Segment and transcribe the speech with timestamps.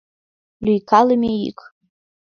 [0.65, 1.59] Лӱйкалыме йӱк.